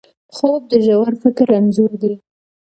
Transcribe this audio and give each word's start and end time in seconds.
خوب 0.35 0.61
د 0.71 0.73
ژور 0.85 1.11
فکر 1.23 1.47
انځور 1.57 1.91
دی 2.01 2.13